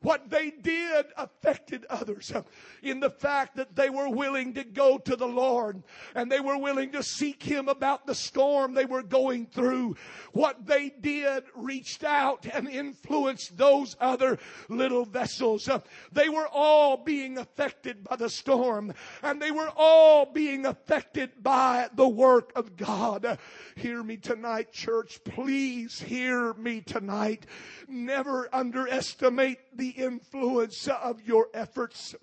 What 0.05 0.29
they 0.29 0.51
did 0.51 1.07
affected 1.17 1.87
others 1.89 2.31
in 2.83 3.01
the 3.01 3.09
fact 3.09 3.57
that 3.57 3.75
they 3.75 3.89
were 3.89 4.11
willing 4.11 4.53
to 4.53 4.63
go 4.63 4.99
to 4.99 5.17
the 5.17 5.27
Lord 5.27 5.83
and 6.15 6.31
they 6.31 6.41
were 6.41 6.59
willing 6.59 6.93
to 6.93 7.03
seek 7.03 7.43
Him 7.43 7.71
about 7.71 8.07
the 8.07 8.15
storm 8.15 8.75
they 8.75 8.85
were 8.85 9.03
going 9.03 9.47
through. 9.47 9.97
What 10.33 10.67
they 10.67 10.91
did 10.91 11.45
reached 11.55 12.05
out 12.05 12.45
and 12.53 12.69
influenced 12.69 13.57
those 13.57 13.97
other 13.99 14.39
little 14.69 15.07
vessels. 15.07 15.69
They 16.13 16.29
were 16.29 16.49
all 16.53 16.99
being 16.99 17.39
affected 17.39 18.05
by 18.05 18.17
the 18.17 18.29
storm 18.29 18.93
and 19.23 19.41
they 19.41 19.51
were 19.51 19.71
all 19.75 20.27
being 20.27 20.67
affected 20.67 21.43
by 21.43 21.89
the 21.95 22.09
work 22.09 22.53
of 22.55 22.77
God. 22.77 23.39
Hear 23.77 24.03
me 24.03 24.19
tonight, 24.19 24.71
church. 24.71 25.21
Please 25.25 25.99
hear 25.99 26.53
me 26.55 26.83
tonight. 26.83 27.47
Never 27.89 28.55
underestimate 28.55 29.59
the 29.75 29.94
influence 29.97 30.89
of 30.89 31.23
your 31.23 31.49
efforts. 31.55 32.15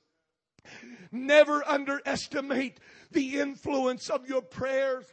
Never 1.11 1.67
underestimate 1.67 2.79
the 3.11 3.39
influence 3.39 4.09
of 4.09 4.27
your 4.27 4.41
prayers 4.41 5.05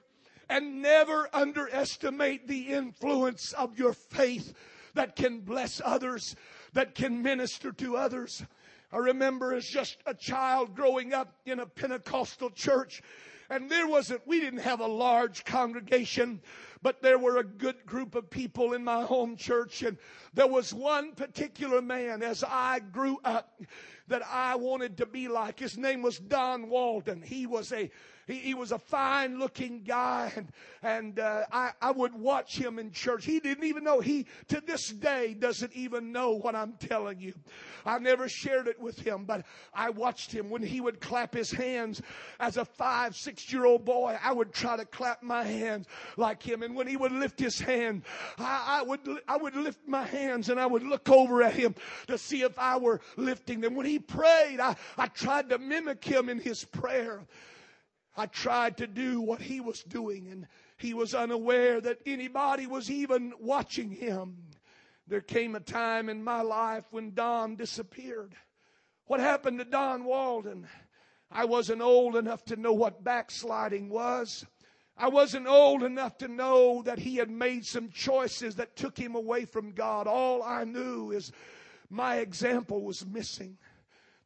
and 0.49 0.83
never 0.83 1.29
underestimate 1.33 2.49
the 2.49 2.73
influence 2.73 3.53
of 3.53 3.79
your 3.79 3.93
faith 3.93 4.55
that 4.95 5.17
can 5.17 5.41
bless 5.41 5.81
others, 5.85 6.37
that 6.73 6.95
can 6.95 7.23
minister 7.23 7.73
to 7.73 7.97
others. 7.97 8.45
I 8.93 8.99
remember 8.99 9.55
as 9.55 9.67
just 9.67 9.99
a 10.07 10.15
child 10.15 10.75
growing 10.75 11.13
up 11.13 11.35
in 11.45 11.61
a 11.61 11.67
Pentecostal 11.67 12.51
church 12.51 13.03
and 13.51 13.71
there 13.71 13.89
wasn't, 13.89 14.27
we 14.27 14.41
didn't 14.41 14.61
have 14.61 14.81
a 14.81 14.87
large 14.87 15.45
congregation, 15.45 16.41
but 16.83 17.03
there 17.03 17.19
were 17.19 17.39
a 17.39 17.45
good 17.45 17.85
group 17.87 18.15
of 18.15 18.31
people 18.31 18.73
in 18.73 18.85
my 18.85 19.03
home 19.05 19.37
church. 19.37 19.83
And 19.83 19.99
there 20.35 20.47
was 20.47 20.73
one 20.73 21.13
particular 21.13 21.83
man 21.83 22.23
as 22.23 22.45
I 22.45 22.81
grew 22.81 23.19
up 23.25 23.61
that 24.09 24.23
I 24.27 24.57
wanted 24.57 24.97
to 24.99 25.07
be 25.07 25.29
like. 25.29 25.59
His 25.59 25.79
name 25.79 26.03
was 26.03 26.19
Don 26.19 26.69
Walden. 26.69 27.23
He 27.23 27.47
was 27.47 27.73
a 27.73 27.91
he, 28.29 28.35
he 28.35 28.55
was 28.55 28.73
a 28.73 28.79
fine 28.79 29.39
looking 29.39 29.83
guy, 29.83 30.31
and, 30.37 30.53
and 30.83 31.19
uh, 31.19 31.45
I, 31.51 31.73
I 31.81 31.91
would 31.91 32.15
watch 32.15 32.57
him 32.59 32.79
in 32.79 32.93
church. 32.93 33.25
He 33.25 33.41
didn't 33.41 33.65
even 33.65 33.83
know. 33.83 34.01
He, 34.01 34.27
to 34.49 34.61
this 34.61 34.91
day, 34.91 35.35
doesn't 35.35 35.73
even 35.73 36.13
know 36.13 36.33
what 36.33 36.55
I'm 36.55 36.75
telling 36.75 37.21
you. 37.21 37.33
I 37.87 37.99
never 37.99 38.29
shared 38.29 38.69
it 38.69 38.79
with 38.79 38.99
him, 38.99 39.25
but 39.25 39.47
I 39.73 39.89
watched 39.89 40.31
him 40.31 40.51
when 40.51 40.63
he 40.63 40.83
would 40.83 41.01
clap 41.01 41.33
his 41.33 41.51
hands 41.51 42.03
as 42.39 42.59
a 42.59 42.67
five, 42.67 43.17
six 43.17 43.51
year 43.51 43.65
old 43.65 43.87
boy. 43.87 44.19
I 44.23 44.33
would 44.33 44.53
try 44.53 44.77
to 44.77 44.85
clap 44.85 45.23
my 45.23 45.43
hands 45.43 45.87
like 46.19 46.43
him. 46.43 46.63
And 46.63 46.77
when 46.77 46.87
he 46.87 46.99
would 46.99 47.13
lift 47.13 47.41
his 47.41 47.59
hand, 47.59 48.03
I, 48.39 48.81
I 48.81 48.83
would, 48.83 49.01
I 49.27 49.39
would 49.39 49.57
lift 49.57 49.81
my 49.87 50.03
hands 50.05 50.51
and 50.51 50.61
I 50.61 50.67
would 50.67 50.83
look 50.83 51.09
over 51.09 51.43
at 51.43 51.55
him 51.55 51.75
to 52.09 52.19
see 52.19 52.43
if 52.43 52.59
I 52.59 52.77
were 52.77 53.01
lifting 53.17 53.61
them. 53.63 53.75
When 53.75 53.87
he 53.87 53.98
prayed, 53.99 54.61
I, 54.61 54.77
I 54.97 55.07
tried 55.07 55.51
to 55.51 55.59
mimic 55.59 56.05
him 56.05 56.29
in 56.29 56.39
his 56.39 56.65
prayer. 56.65 57.23
I 58.17 58.27
tried 58.27 58.79
to 58.79 58.87
do 58.87 59.21
what 59.21 59.41
he 59.41 59.61
was 59.61 59.83
doing, 59.85 60.29
and 60.29 60.47
he 60.77 60.93
was 60.93 61.15
unaware 61.15 61.81
that 61.81 62.01
anybody 62.05 62.67
was 62.67 62.91
even 62.91 63.33
watching 63.39 63.91
him. 63.91 64.37
There 65.07 65.21
came 65.21 65.55
a 65.55 65.61
time 65.61 66.09
in 66.09 66.23
my 66.23 66.43
life 66.43 66.85
when 66.91 67.15
Don 67.15 67.57
disappeared. 67.57 68.35
What 69.07 69.21
happened 69.21 69.59
to 69.59 69.65
Don 69.65 70.05
Walden? 70.05 70.67
I 71.31 71.45
wasn't 71.45 71.81
old 71.81 72.17
enough 72.17 72.45
to 72.47 72.57
know 72.57 72.73
what 72.73 73.05
backsliding 73.05 73.89
was. 73.89 74.45
I 74.97 75.09
wasn't 75.09 75.47
old 75.47 75.85
enough 75.85 76.19
to 76.19 76.29
know 76.29 76.83
that 76.83 76.99
he 76.99 77.17
had 77.17 77.31
made 77.31 77.65
some 77.65 77.89
choices 77.91 78.57
that 78.57 78.75
took 78.75 78.99
him 78.99 79.15
away 79.15 79.45
from 79.45 79.73
God. 79.73 80.07
All 80.09 80.43
I 80.43 80.65
knew 80.65 81.13
is 81.13 81.31
my 81.89 82.17
example 82.17 82.83
was 82.83 83.07
missing 83.07 83.57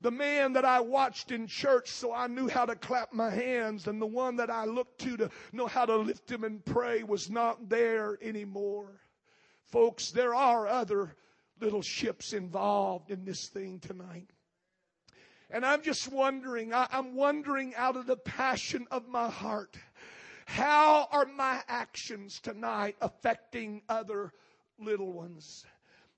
the 0.02 0.10
man 0.10 0.52
that 0.54 0.64
I 0.64 0.80
watched 0.80 1.30
in 1.30 1.46
church 1.46 1.88
so 1.88 2.12
I 2.12 2.26
knew 2.26 2.48
how 2.48 2.66
to 2.66 2.74
clap 2.74 3.12
my 3.12 3.30
hands 3.30 3.86
and 3.86 4.02
the 4.02 4.06
one 4.06 4.36
that 4.36 4.50
I 4.50 4.64
looked 4.64 5.00
to 5.02 5.16
to 5.16 5.30
know 5.52 5.68
how 5.68 5.86
to 5.86 5.96
lift 5.96 6.30
him 6.30 6.42
and 6.42 6.64
pray 6.64 7.04
was 7.04 7.30
not 7.30 7.68
there 7.68 8.18
anymore. 8.20 9.00
Folks, 9.64 10.10
there 10.10 10.34
are 10.34 10.66
other 10.66 11.14
little 11.60 11.82
ships 11.82 12.32
involved 12.32 13.10
in 13.10 13.24
this 13.24 13.46
thing 13.46 13.78
tonight. 13.78 14.28
And 15.50 15.64
I'm 15.64 15.82
just 15.82 16.10
wondering, 16.10 16.74
I, 16.74 16.88
I'm 16.90 17.14
wondering 17.14 17.74
out 17.76 17.96
of 17.96 18.06
the 18.06 18.16
passion 18.16 18.86
of 18.90 19.06
my 19.06 19.28
heart, 19.28 19.76
how 20.46 21.06
are 21.12 21.26
my 21.26 21.62
actions 21.68 22.40
tonight 22.40 22.96
affecting 23.00 23.82
other 23.88 24.32
little 24.78 25.12
ones? 25.12 25.64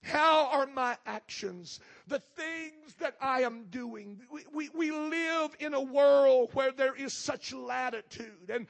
How 0.04 0.48
are 0.50 0.66
my 0.66 0.96
actions? 1.06 1.80
The 2.08 2.18
things 2.18 2.94
that 2.98 3.16
I 3.20 3.42
am 3.42 3.64
doing. 3.70 4.20
We, 4.30 4.42
we, 4.52 4.68
we, 4.74 4.90
live 4.90 5.56
in 5.58 5.72
a 5.72 5.80
world 5.80 6.50
where 6.52 6.72
there 6.72 6.94
is 6.94 7.14
such 7.14 7.52
latitude 7.54 8.50
and, 8.50 8.66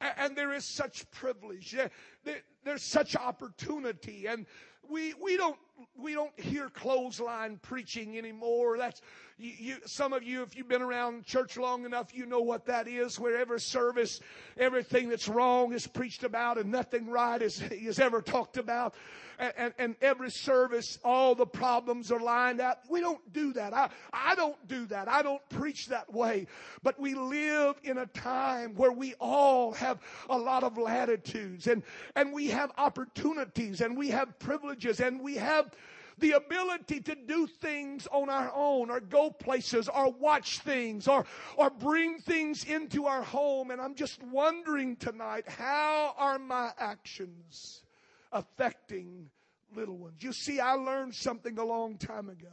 and 0.00 0.34
there 0.34 0.54
is 0.54 0.64
such 0.64 1.10
privilege. 1.10 1.76
There, 2.24 2.40
there's 2.64 2.82
such 2.82 3.16
opportunity 3.16 4.26
and 4.26 4.46
we, 4.88 5.12
we 5.14 5.36
don't 5.36 5.58
we 5.96 6.14
don't 6.14 6.38
hear 6.38 6.68
clothesline 6.68 7.58
preaching 7.62 8.18
anymore. 8.18 8.78
That's 8.78 9.00
you, 9.38 9.52
you, 9.58 9.76
some 9.86 10.12
of 10.12 10.24
you, 10.24 10.42
if 10.42 10.56
you've 10.56 10.68
been 10.68 10.82
around 10.82 11.24
church 11.24 11.56
long 11.56 11.84
enough, 11.84 12.12
you 12.12 12.26
know 12.26 12.40
what 12.40 12.66
that 12.66 12.88
is. 12.88 13.20
Where 13.20 13.36
every 13.38 13.60
service, 13.60 14.20
everything 14.56 15.08
that's 15.08 15.28
wrong 15.28 15.72
is 15.72 15.86
preached 15.86 16.24
about, 16.24 16.58
and 16.58 16.70
nothing 16.72 17.08
right 17.08 17.40
is 17.40 17.62
is 17.70 18.00
ever 18.00 18.20
talked 18.20 18.56
about. 18.56 18.94
And, 19.40 19.52
and, 19.56 19.74
and 19.78 19.96
every 20.02 20.32
service, 20.32 20.98
all 21.04 21.36
the 21.36 21.46
problems 21.46 22.10
are 22.10 22.18
lined 22.18 22.60
out. 22.60 22.78
We 22.90 23.00
don't 23.00 23.32
do 23.32 23.52
that. 23.52 23.72
I, 23.72 23.88
I 24.12 24.34
don't 24.34 24.56
do 24.66 24.86
that. 24.86 25.06
I 25.06 25.22
don't 25.22 25.48
preach 25.48 25.86
that 25.86 26.12
way. 26.12 26.48
But 26.82 26.98
we 26.98 27.14
live 27.14 27.76
in 27.84 27.98
a 27.98 28.06
time 28.06 28.74
where 28.74 28.90
we 28.90 29.14
all 29.20 29.70
have 29.74 30.00
a 30.28 30.36
lot 30.36 30.64
of 30.64 30.76
latitudes 30.76 31.68
and, 31.68 31.84
and 32.16 32.32
we 32.32 32.48
have 32.48 32.72
opportunities 32.78 33.80
and 33.80 33.96
we 33.96 34.08
have 34.08 34.36
privileges 34.40 34.98
and 34.98 35.20
we 35.20 35.36
have 35.36 35.67
the 36.18 36.32
ability 36.32 37.00
to 37.00 37.14
do 37.14 37.46
things 37.46 38.08
on 38.10 38.28
our 38.28 38.52
own 38.54 38.90
or 38.90 39.00
go 39.00 39.30
places 39.30 39.88
or 39.88 40.10
watch 40.10 40.58
things 40.60 41.06
or, 41.06 41.24
or 41.56 41.70
bring 41.70 42.18
things 42.18 42.64
into 42.64 43.06
our 43.06 43.22
home. 43.22 43.70
And 43.70 43.80
I'm 43.80 43.94
just 43.94 44.22
wondering 44.24 44.96
tonight, 44.96 45.48
how 45.48 46.14
are 46.18 46.38
my 46.38 46.72
actions 46.78 47.82
affecting 48.32 49.30
little 49.74 49.96
ones? 49.96 50.16
You 50.20 50.32
see, 50.32 50.60
I 50.60 50.72
learned 50.72 51.14
something 51.14 51.58
a 51.58 51.64
long 51.64 51.96
time 51.96 52.28
ago 52.28 52.48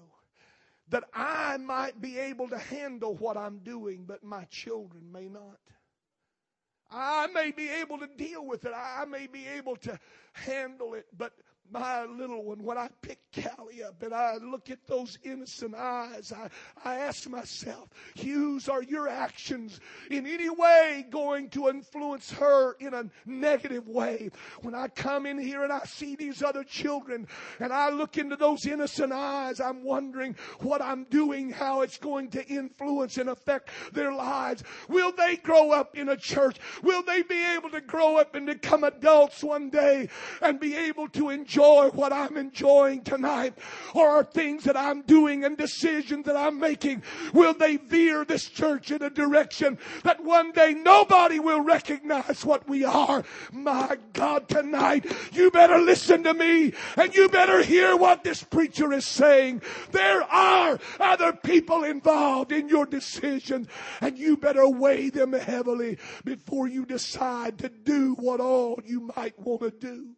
that 0.90 1.04
I 1.14 1.58
might 1.58 2.00
be 2.00 2.20
able 2.20 2.48
to 2.50 2.60
handle 2.60 3.16
what 3.16 3.38
I'm 3.38 3.60
doing, 3.60 4.04
but 4.06 4.24
my 4.24 4.44
children 4.46 5.12
may 5.12 5.28
not. 5.28 5.60
I 6.92 7.28
may 7.34 7.52
be 7.52 7.68
able 7.68 7.98
to 7.98 8.08
deal 8.08 8.46
with 8.46 8.66
it. 8.66 8.72
I 8.76 9.06
may 9.06 9.26
be 9.26 9.48
able 9.48 9.76
to 9.78 10.00
handle 10.34 10.94
it, 10.94 11.08
but 11.18 11.34
my 11.72 12.06
little 12.06 12.44
one, 12.44 12.64
when 12.64 12.78
I 12.78 12.90
pick 13.02 13.20
Callie 13.34 13.84
up 13.84 14.02
and 14.04 14.14
I 14.14 14.36
look 14.38 14.70
at 14.70 14.86
those 14.88 15.18
innocent 15.24 15.76
eyes, 15.76 16.32
I, 16.32 16.50
I 16.88 16.96
ask 16.98 17.28
myself, 17.28 17.90
Hughes, 18.14 18.70
are 18.70 18.84
your 18.84 19.08
actions 19.08 19.80
in 20.10 20.26
any 20.26 20.50
way 20.50 21.06
going 21.10 21.50
to 21.50 21.70
influence 21.70 22.32
her 22.32 22.74
in 22.80 22.94
a 22.94 23.06
negative 23.26 23.88
way? 23.88 24.30
When 24.62 24.76
I 24.76 24.88
come 24.90 25.26
in 25.26 25.38
here 25.38 25.64
and 25.64 25.74
I 25.74 25.80
see 25.86 26.16
these 26.16 26.44
other 26.44 26.64
children 26.64 27.28
and 27.60 27.74
I 27.74 27.90
look 27.90 28.18
into 28.18 28.36
those 28.36 28.66
innocent 28.66 29.12
eyes, 29.12 29.60
I'm 29.60 29.84
wondering 29.84 30.36
what 30.60 30.82
I'm 30.82 31.06
doing, 31.06 31.50
how 31.50 31.82
it's 31.82 31.98
going 31.98 32.30
to 32.32 32.46
influence 32.48 33.18
and 33.18 33.30
affect 33.30 33.70
their 33.92 34.14
lives. 34.14 34.64
Will 34.88 35.12
they 35.12 35.36
grow 35.38 35.72
up 35.72 35.98
in 35.98 36.10
a 36.10 36.18
church? 36.18 36.58
Will 36.84 37.04
they 37.04 37.24
be 37.24 37.44
able 37.56 37.70
to 37.72 37.82
grow 37.82 38.18
up 38.18 38.36
and 38.36 38.46
become 38.46 38.84
adults 38.84 39.44
one 39.44 39.70
day 39.70 40.10
and 40.42 40.60
be 40.60 40.76
able 40.76 41.10
to 41.10 41.30
enjoy 41.30 41.55
enjoy 41.56 41.90
what 41.92 42.12
I'm 42.12 42.36
enjoying 42.36 43.02
tonight? 43.02 43.54
Or 43.94 44.10
are 44.10 44.24
things 44.24 44.66
that 44.66 44.76
I'm 44.76 45.04
doing 45.04 45.46
and 45.46 45.58
decisions 45.58 46.26
that 46.26 46.36
I'm 46.36 46.60
making, 46.60 47.04
will 47.34 47.54
they 47.54 47.78
veer 47.78 48.26
this 48.26 48.50
church 48.50 48.92
in 48.92 49.02
a 49.02 49.10
direction 49.10 49.78
that 50.04 50.22
one 50.24 50.52
day 50.52 50.74
nobody 50.74 51.40
will 51.40 51.62
recognize 51.62 52.44
what 52.44 52.68
we 52.68 52.84
are? 52.84 53.24
My 53.54 53.98
God, 54.12 54.50
tonight, 54.50 55.06
you 55.32 55.50
better 55.50 55.78
listen 55.78 56.24
to 56.24 56.34
me 56.34 56.74
and 56.98 57.16
you 57.16 57.30
better 57.30 57.64
hear 57.64 57.96
what 57.96 58.26
this 58.26 58.44
preacher 58.44 58.92
is 58.92 59.06
saying. 59.06 59.62
There 59.92 60.24
are 60.24 60.78
other 61.00 61.32
people 61.32 61.86
involved 61.86 62.52
in 62.52 62.68
your 62.68 62.86
decisions 62.86 63.68
and 64.02 64.18
you 64.18 64.36
better 64.36 64.68
weigh 64.68 65.10
them 65.10 65.32
heavily 65.32 66.00
before 66.26 66.68
you 66.68 66.86
decide 66.86 67.60
to 67.60 67.70
do 67.70 68.16
what 68.16 68.42
all 68.42 68.82
you 68.86 69.12
might 69.16 69.40
want 69.40 69.62
to 69.62 69.72
do. 69.72 70.16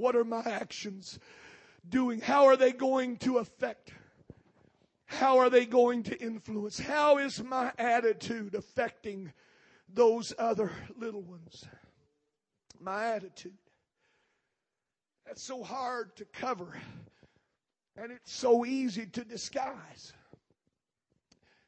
What 0.00 0.16
are 0.16 0.24
my 0.24 0.40
actions 0.46 1.18
doing? 1.86 2.22
How 2.22 2.46
are 2.46 2.56
they 2.56 2.72
going 2.72 3.18
to 3.18 3.36
affect? 3.36 3.92
How 5.04 5.36
are 5.36 5.50
they 5.50 5.66
going 5.66 6.04
to 6.04 6.18
influence? 6.18 6.78
How 6.78 7.18
is 7.18 7.44
my 7.44 7.70
attitude 7.76 8.54
affecting 8.54 9.30
those 9.92 10.32
other 10.38 10.72
little 10.96 11.20
ones? 11.20 11.66
My 12.80 13.08
attitude. 13.08 13.58
That's 15.26 15.42
so 15.42 15.62
hard 15.62 16.16
to 16.16 16.24
cover. 16.24 16.80
And 17.94 18.10
it's 18.10 18.32
so 18.32 18.64
easy 18.64 19.04
to 19.04 19.22
disguise. 19.22 20.14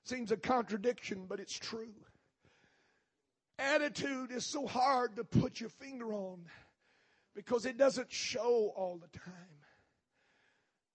Seems 0.05 0.33
a 0.33 0.39
contradiction, 0.39 1.27
but 1.29 1.39
it's 1.39 1.59
true. 1.59 1.93
Attitude 3.59 4.33
is 4.33 4.47
so 4.47 4.67
hard 4.67 5.17
to 5.17 5.25
put 5.25 5.61
your 5.61 5.69
finger 5.69 6.15
on 6.15 6.41
because 7.35 7.67
it 7.67 7.77
doesn't 7.77 8.13
show 8.13 8.73
all 8.77 8.99
the 9.01 9.19
time. 9.19 9.35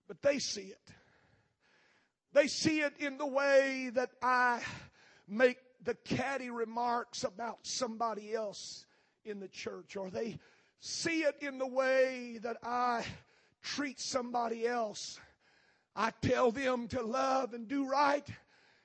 But 0.07 0.21
they 0.21 0.39
see 0.39 0.61
it. 0.61 0.93
They 2.33 2.47
see 2.47 2.81
it 2.81 2.93
in 2.99 3.17
the 3.17 3.25
way 3.25 3.91
that 3.93 4.11
I 4.21 4.61
make 5.27 5.57
the 5.83 5.95
catty 5.95 6.49
remarks 6.49 7.23
about 7.23 7.59
somebody 7.63 8.33
else 8.33 8.85
in 9.25 9.39
the 9.39 9.47
church, 9.47 9.95
or 9.95 10.09
they 10.09 10.37
see 10.79 11.21
it 11.21 11.35
in 11.41 11.57
the 11.57 11.67
way 11.67 12.39
that 12.43 12.57
I 12.63 13.05
treat 13.61 13.99
somebody 13.99 14.67
else. 14.67 15.19
I 15.95 16.11
tell 16.21 16.51
them 16.51 16.87
to 16.89 17.01
love 17.01 17.53
and 17.53 17.67
do 17.67 17.87
right, 17.87 18.27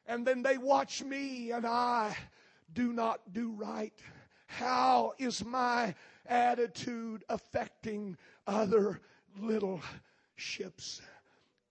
and 0.06 0.26
then 0.26 0.42
they 0.42 0.58
watch 0.58 1.02
me 1.02 1.50
and 1.52 1.66
I 1.66 2.16
do 2.72 2.92
not 2.92 3.32
do 3.32 3.52
right. 3.52 3.92
How 4.52 5.14
is 5.18 5.44
my 5.44 5.94
attitude 6.26 7.24
affecting 7.28 8.16
other 8.46 9.00
little 9.40 9.80
ships. 10.34 11.00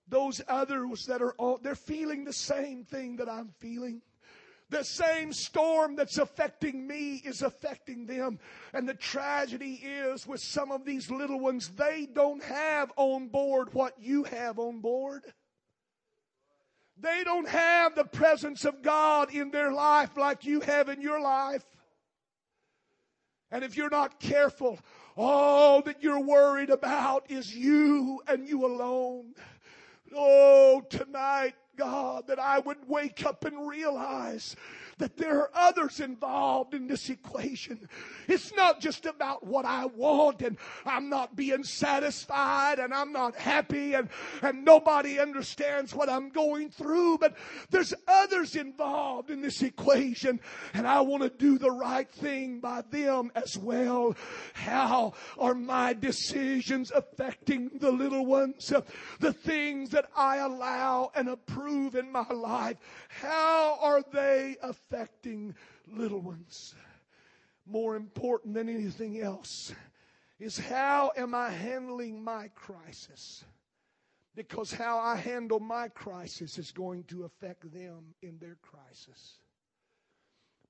Those 0.08 0.42
others 0.48 1.06
that 1.06 1.22
are 1.22 1.34
all, 1.34 1.58
they're 1.62 1.76
feeling 1.76 2.24
the 2.24 2.34
same 2.34 2.84
thing 2.84 3.18
that 3.18 3.30
I'm 3.30 3.50
feeling. 3.60 4.02
The 4.70 4.84
same 4.84 5.34
storm 5.34 5.96
that's 5.96 6.18
affecting 6.18 6.88
me 6.88 7.22
is 7.26 7.42
affecting 7.42 8.06
them. 8.06 8.40
And 8.74 8.88
the 8.88 8.94
tragedy 8.94 9.82
is 9.84 10.26
with 10.26 10.42
some 10.42 10.72
of 10.72 10.86
these 10.86 11.12
little 11.12 11.40
ones, 11.40 11.70
they 11.70 12.08
don't 12.12 12.44
have 12.44 12.92
on 12.96 13.28
board 13.28 13.74
what 13.74 13.96
you 14.00 14.24
have 14.24 14.60
on 14.60 14.80
board. 14.80 15.24
They 16.98 17.24
don't 17.24 17.50
have 17.50 17.96
the 17.96 18.06
presence 18.06 18.64
of 18.64 18.82
God 18.82 19.34
in 19.34 19.52
their 19.52 19.72
life 19.72 20.16
like 20.16 20.46
you 20.46 20.62
have 20.62 20.88
in 20.88 21.02
your 21.02 21.20
life. 21.20 21.66
And 23.52 23.64
if 23.64 23.76
you're 23.76 23.90
not 23.90 24.20
careful, 24.20 24.80
all 25.18 25.82
that 25.82 26.02
you're 26.02 26.22
worried 26.22 26.70
about 26.70 27.30
is 27.30 27.54
you 27.54 28.22
and 28.28 28.48
you 28.48 28.66
alone. 28.66 29.34
Oh, 30.16 30.84
tonight, 30.90 31.56
God, 31.76 32.28
that 32.28 32.40
I 32.40 32.60
would 32.60 32.88
wake 32.88 33.26
up 33.26 33.46
and 33.46 33.68
realize 33.68 34.56
that 35.02 35.18
there 35.18 35.40
are 35.40 35.50
others 35.56 36.00
involved 36.00 36.76
in 36.76 36.88
this 36.88 37.10
equation. 37.10 37.90
It's 38.28 38.54
not 38.54 38.80
just 38.80 39.08
about 39.08 39.46
what 39.46 39.66
I 39.66 39.86
want 39.86 40.44
and 40.44 40.58
I'm 40.86 41.10
not 41.10 41.36
being 41.36 41.64
satisfied 41.64 42.78
and 42.78 42.94
I'm 42.94 43.12
not 43.12 43.36
happy 43.36 43.96
and, 43.96 44.10
and 44.44 44.64
nobody 44.64 45.20
understands 45.20 45.96
what 45.96 46.08
I'm 46.08 46.30
going 46.30 46.70
through, 46.70 47.18
but 47.18 47.36
there's 47.72 47.96
others 48.08 48.56
involved 48.56 49.32
in 49.32 49.42
this 49.42 49.64
equation 49.64 50.40
and 50.76 50.88
I 50.88 51.02
want 51.02 51.24
to 51.24 51.30
do 51.30 51.58
the 51.58 51.72
right 51.72 52.10
thing 52.10 52.60
by 52.60 52.84
them 52.92 53.32
as 53.34 53.58
well. 53.58 54.16
How 54.54 55.14
are 55.40 55.56
my 55.56 55.94
decisions 55.94 56.92
affecting 56.92 57.72
the 57.80 57.92
little 57.92 58.26
ones? 58.26 58.72
The 59.20 59.34
things 59.34 59.90
that 59.90 60.06
I 60.16 60.38
allow 60.38 61.12
and 61.16 61.28
approve 61.28 61.96
in 61.96 62.12
my 62.12 62.28
life, 62.30 62.78
how 63.10 63.80
are 63.82 64.04
they 64.14 64.58
affecting 64.62 64.91
affecting 64.92 65.56
little 65.88 66.20
ones. 66.20 66.76
More 67.66 67.96
important 67.96 68.54
than 68.54 68.68
anything 68.68 69.22
else 69.22 69.74
is 70.40 70.58
how 70.58 71.12
am 71.16 71.34
I 71.34 71.50
handling 71.50 72.24
my 72.24 72.50
crisis? 72.56 73.46
Because 74.36 74.74
how 74.74 74.98
I 74.98 75.16
handle 75.16 75.60
my 75.60 75.88
crisis 75.90 76.58
is 76.58 76.72
going 76.72 77.04
to 77.06 77.24
affect 77.24 77.72
them 77.74 78.16
in 78.22 78.38
their 78.40 78.58
crisis. 78.62 79.38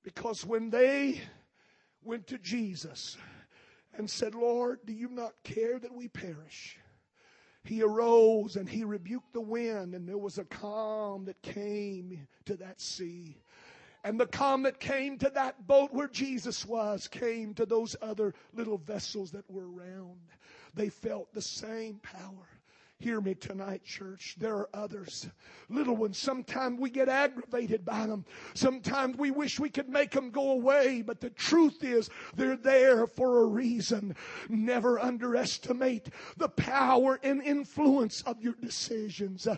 Because 0.02 0.44
when 0.44 0.70
they 0.70 1.20
went 2.02 2.26
to 2.28 2.38
Jesus 2.38 3.16
and 3.96 4.08
said, 4.08 4.34
Lord, 4.34 4.80
do 4.84 4.92
you 4.92 5.08
not 5.08 5.32
care 5.44 5.78
that 5.78 5.94
we 5.94 6.08
perish? 6.08 6.78
he 7.64 7.82
arose 7.82 8.56
and 8.56 8.68
he 8.68 8.84
rebuked 8.84 9.32
the 9.32 9.40
wind, 9.40 9.94
and 9.94 10.08
there 10.08 10.18
was 10.18 10.38
a 10.38 10.44
calm 10.44 11.24
that 11.26 11.40
came 11.42 12.26
to 12.44 12.56
that 12.56 12.80
sea. 12.80 13.36
And 14.04 14.18
the 14.18 14.26
that 14.62 14.80
came 14.80 15.18
to 15.18 15.30
that 15.30 15.66
boat 15.66 15.92
where 15.92 16.08
Jesus 16.08 16.66
was 16.66 17.06
came 17.06 17.54
to 17.54 17.66
those 17.66 17.94
other 18.02 18.34
little 18.52 18.78
vessels 18.78 19.30
that 19.32 19.48
were 19.48 19.70
around. 19.70 20.18
They 20.74 20.88
felt 20.88 21.32
the 21.32 21.42
same 21.42 22.00
power. 22.02 22.48
Hear 23.02 23.20
me 23.20 23.34
tonight, 23.34 23.84
church. 23.84 24.36
There 24.38 24.54
are 24.54 24.68
others, 24.72 25.28
little 25.68 25.96
ones. 25.96 26.16
Sometimes 26.16 26.78
we 26.78 26.88
get 26.88 27.08
aggravated 27.08 27.84
by 27.84 28.06
them. 28.06 28.24
Sometimes 28.54 29.16
we 29.16 29.32
wish 29.32 29.58
we 29.58 29.70
could 29.70 29.88
make 29.88 30.12
them 30.12 30.30
go 30.30 30.52
away, 30.52 31.02
but 31.02 31.20
the 31.20 31.30
truth 31.30 31.82
is 31.82 32.08
they're 32.36 32.56
there 32.56 33.08
for 33.08 33.42
a 33.42 33.46
reason. 33.46 34.14
Never 34.48 35.00
underestimate 35.00 36.10
the 36.36 36.48
power 36.48 37.18
and 37.24 37.42
influence 37.42 38.22
of 38.22 38.40
your 38.40 38.54
decisions. 38.54 39.48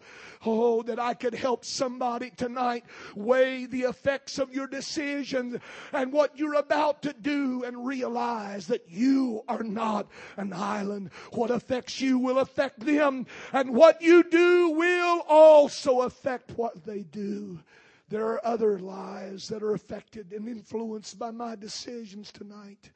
Oh, 0.47 0.83
that 0.85 0.99
I 0.99 1.13
could 1.13 1.35
help 1.35 1.67
somebody 1.67 2.31
tonight 2.31 2.85
weigh 3.15 3.67
the 3.67 3.83
effects 3.83 4.39
of 4.39 4.55
your 4.55 4.67
decisions 4.67 5.59
and 5.93 6.13
what 6.15 6.39
you're 6.39 6.55
about 6.55 7.03
to 7.03 7.13
do 7.13 7.63
and 7.65 7.87
realize 7.87 8.69
that 8.69 8.89
you 8.89 9.43
are 9.49 9.63
not 9.63 10.07
an 10.39 10.55
island. 10.55 11.11
What 11.33 11.51
affects 11.51 12.01
you 12.01 12.19
will 12.19 12.39
affect 12.39 12.81
them 12.81 13.27
and 13.53 13.75
what 13.75 14.03
you 14.03 14.23
do 14.23 14.71
will 14.71 15.25
also 15.29 16.03
affect 16.03 16.53
what 16.59 16.85
they 16.85 17.03
do. 17.03 17.61
There 18.09 18.27
are 18.27 18.47
other 18.47 18.79
lives 18.79 19.49
that 19.49 19.63
are 19.63 19.75
affected 19.75 20.33
and 20.33 20.49
influenced 20.49 21.19
by 21.19 21.31
my 21.31 21.57
decisions 21.57 22.31
tonight. 22.31 22.91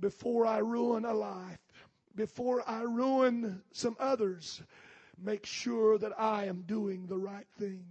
Before 0.00 0.46
I 0.46 0.58
ruin 0.58 1.04
a 1.04 1.14
life, 1.14 1.58
before 2.14 2.62
I 2.68 2.82
ruin 2.82 3.62
some 3.72 3.96
others, 3.98 4.62
make 5.22 5.46
sure 5.46 5.98
that 5.98 6.12
I 6.18 6.44
am 6.44 6.62
doing 6.62 7.06
the 7.06 7.18
right 7.18 7.46
thing. 7.58 7.84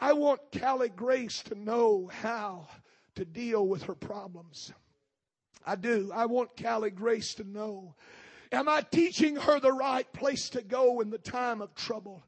I 0.00 0.12
want 0.12 0.40
Callie 0.58 0.88
Grace 0.88 1.42
to 1.44 1.54
know 1.54 2.10
how 2.12 2.68
to 3.14 3.24
deal 3.24 3.66
with 3.66 3.82
her 3.84 3.94
problems. 3.94 4.72
I 5.66 5.74
do. 5.74 6.10
I 6.14 6.26
want 6.26 6.56
Callie 6.60 6.90
Grace 6.90 7.34
to 7.34 7.44
know 7.44 7.94
Am 8.50 8.68
I 8.68 8.82
teaching 8.82 9.36
her 9.36 9.60
the 9.60 9.72
right 9.72 10.10
place 10.12 10.48
to 10.50 10.62
go 10.62 11.00
in 11.00 11.10
the 11.10 11.18
time 11.18 11.60
of 11.60 11.74
trouble? 11.74 12.24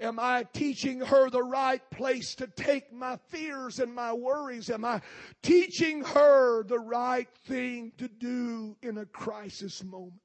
Am 0.00 0.18
I 0.20 0.44
teaching 0.52 1.00
her 1.00 1.28
the 1.28 1.42
right 1.42 1.82
place 1.90 2.36
to 2.36 2.46
take 2.46 2.92
my 2.92 3.16
fears 3.28 3.80
and 3.80 3.92
my 3.94 4.12
worries? 4.12 4.70
Am 4.70 4.84
I 4.84 5.00
teaching 5.42 6.04
her 6.04 6.62
the 6.62 6.78
right 6.78 7.28
thing 7.46 7.92
to 7.98 8.06
do 8.06 8.76
in 8.80 8.98
a 8.98 9.06
crisis 9.06 9.82
moment? 9.82 10.20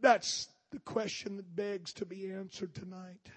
That's 0.00 0.48
the 0.70 0.78
question 0.78 1.36
that 1.36 1.56
begs 1.56 1.92
to 1.94 2.06
be 2.06 2.30
answered 2.30 2.74
tonight. 2.74 3.28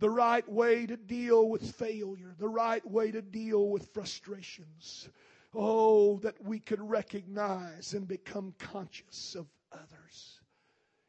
The 0.00 0.10
right 0.10 0.48
way 0.48 0.86
to 0.86 0.96
deal 0.96 1.48
with 1.48 1.76
failure, 1.76 2.34
the 2.38 2.48
right 2.48 2.84
way 2.90 3.10
to 3.10 3.22
deal 3.22 3.68
with 3.68 3.92
frustrations. 3.92 5.08
Oh, 5.54 6.18
that 6.18 6.42
we 6.42 6.58
could 6.58 6.80
recognize 6.80 7.94
and 7.94 8.08
become 8.08 8.54
conscious 8.58 9.36
of 9.36 9.46
others. 9.74 10.40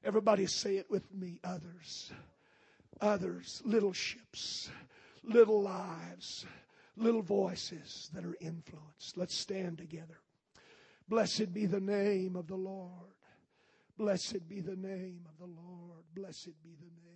Everybody 0.04 0.46
say 0.46 0.78
it 0.78 0.90
with 0.90 1.14
me 1.14 1.40
others. 1.44 2.12
Others, 3.02 3.62
little 3.66 3.94
ships, 3.94 4.70
little 5.24 5.62
lives, 5.62 6.46
little 6.96 7.22
voices 7.22 8.10
that 8.14 8.24
are 8.24 8.38
influenced. 8.40 9.18
Let's 9.18 9.36
stand 9.36 9.78
together. 9.78 10.20
Blessed 11.08 11.54
be 11.54 11.66
the 11.66 11.80
name 11.80 12.36
of 12.36 12.48
the 12.48 12.56
Lord. 12.56 12.92
Blessed 13.98 14.48
be 14.48 14.60
the 14.60 14.76
name 14.76 15.22
of 15.30 15.38
the 15.38 15.46
Lord. 15.46 16.04
Blessed 16.14 16.62
be 16.64 16.76
the 16.80 16.92
name. 17.04 17.15